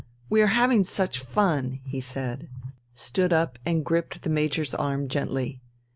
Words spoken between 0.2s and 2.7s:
"We are having such fun!" he said,